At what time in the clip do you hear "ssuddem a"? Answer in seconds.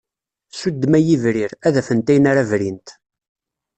0.51-0.99